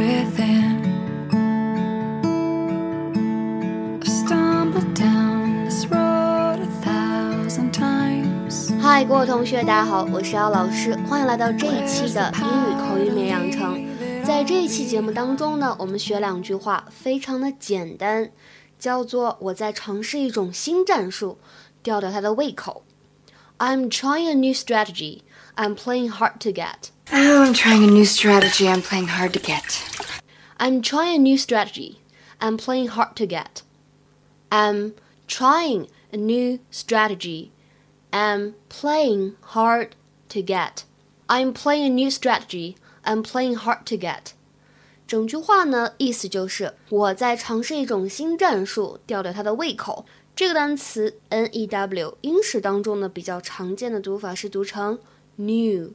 [0.00, 0.80] there.
[4.00, 8.72] I've stumbled down this road a thousand times.
[8.80, 13.84] 嗨，各位同学，大家好，我是姚老师，欢迎来到这一期的英语口语美养成。
[14.24, 18.30] 在这一期节目当中呢，我们学两句话，非常的简单，
[18.78, 21.38] 叫做我在尝试一种新战术，
[21.82, 22.82] 吊吊他的胃口。
[23.58, 25.20] I'm trying a new strategy.
[25.56, 26.93] I'm playing hard to get.
[27.13, 28.67] Oh, I'm trying a new strategy.
[28.67, 29.83] I'm playing hard to get.
[30.57, 31.97] I'm trying a new strategy.
[32.39, 33.63] I'm playing hard to get.
[34.49, 34.93] I'm
[35.27, 37.51] trying a new strategy.
[38.11, 39.95] I'm playing hard
[40.29, 40.85] to get.
[41.27, 42.75] I'm playing a new strategy.
[43.03, 44.33] I'm playing hard to get.
[45.07, 50.05] 整句话呢，意思就是我在尝试一种新战术，吊吊他的胃口。
[50.35, 54.99] 这个单词 n e w 英式当中呢比较常见的读法是读成
[55.35, 55.91] new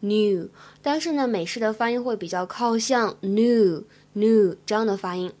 [0.00, 0.48] new，
[0.82, 5.32] 但是呢美式的发音会比较靠向 new new 这样的发音。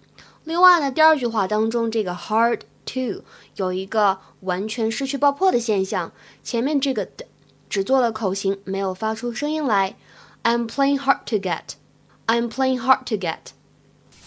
[0.44, 3.22] 另外呢，第二句话当中这个 hard to
[3.56, 7.26] 有一个完全失去爆破的现象，前面这个的
[7.68, 9.96] 只做了口型，没有发出声音来。
[10.42, 11.76] I'm playing hard to get.
[12.26, 13.52] I'm playing hard to get.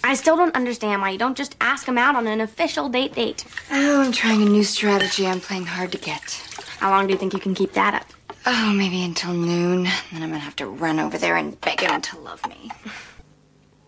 [0.01, 3.13] I still don't understand why you don't just ask him out on an official date
[3.13, 3.43] date.
[3.69, 5.27] Oh, I'm trying a new strategy.
[5.27, 6.41] I'm playing hard to get.
[6.79, 8.05] How long do you think you can keep that up?
[8.44, 9.84] Oh, maybe until noon.
[10.10, 12.70] Then I'm gonna have to run over there and beg him to love me.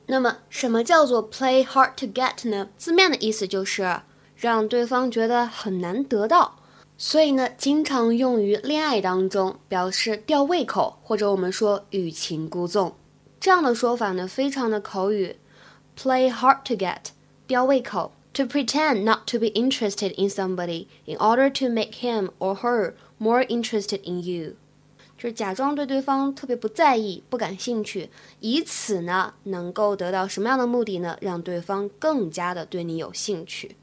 [0.06, 2.68] 那么，什么叫做 play hard to get 呢？
[2.76, 4.00] 字面的意思就是
[4.36, 6.56] 让对方觉得很难得到，
[6.96, 12.94] 所以呢，经常用于恋爱当中，表示吊胃口，或者我们说欲擒故纵。
[13.40, 15.36] 这样的说法呢，非常的口语。
[15.96, 16.98] play hard to get
[17.46, 22.55] 吊胃口 ，to pretend not to be interested in somebody in order to make him or
[22.55, 24.55] her more interested in you，
[25.17, 28.09] 就是假装对对方特别不在意、不感兴趣，
[28.39, 31.17] 以此呢能够得到什么样的目的呢？
[31.21, 33.75] 让对方更加的对你有兴趣。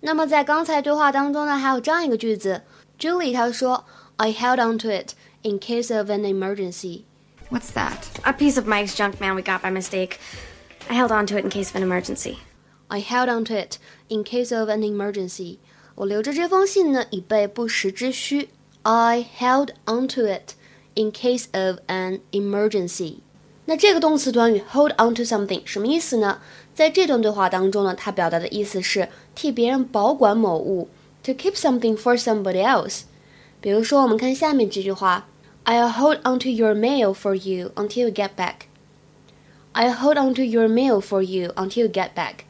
[0.00, 2.62] 那么在刚才对话当中呢，还有这样一个句子，
[2.98, 3.84] Julie 她说，
[4.16, 7.02] I held on to it in case of an emergency。
[7.50, 7.96] What's that?
[8.22, 10.18] A piece of Mike's junk mail we got by mistake.
[10.88, 12.38] I held on to it in case of an emergency.
[12.92, 13.76] I held on to it
[14.08, 15.58] in case of an emergency.
[15.94, 18.48] 我留着这封信呢，以备不时之需。
[18.82, 20.54] I held on to it
[20.94, 23.16] in case of an emergency.
[23.66, 26.40] 那这个动词短语 hold on to something 什么意思呢？
[26.74, 30.88] 在这段对话当中呢，它表达的意思是替别人保管某物，
[31.22, 33.02] to keep something for somebody else。
[33.60, 35.26] 比如说，我们看下面这句话：
[35.64, 38.68] I'll hold on to your mail for you until you get back.
[39.74, 42.44] I'll hold on to your mail for you until you get back.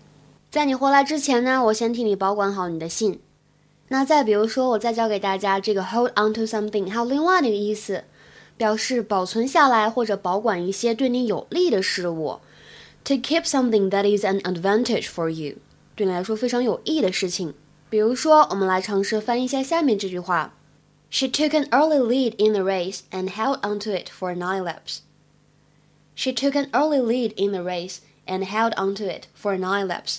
[0.53, 3.21] 在你回来之前呢，我先替你保管好你的信。
[3.89, 8.05] 那再比如说，我再教给大家这个 hold on to something，还有另外的一个意思，
[8.57, 12.41] 表示保存下来或者保管一些对你有利的事物。
[13.05, 15.57] To keep something that is an advantage for you，
[15.95, 17.55] 对你来说非常有益的事情。
[17.89, 20.53] 比如说，我们来尝试翻译一下下面这句话：
[21.11, 24.99] She took an early lead in the race and held onto it for nine laps.
[26.15, 30.19] She took an early lead in the race and held onto it for nine laps.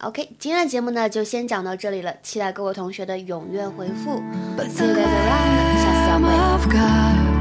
[0.00, 4.22] OK，今天的节目呢就先讲到这里了，期待各位同学的踊跃回复。
[4.58, 7.33] See you guys around，下次再会。